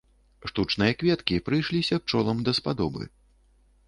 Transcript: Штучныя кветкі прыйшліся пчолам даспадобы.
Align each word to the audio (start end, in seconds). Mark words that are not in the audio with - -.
Штучныя 0.51 0.95
кветкі 1.01 1.37
прыйшліся 1.49 1.99
пчолам 2.05 2.41
даспадобы. 2.47 3.03